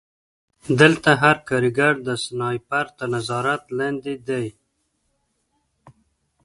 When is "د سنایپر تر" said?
2.07-3.07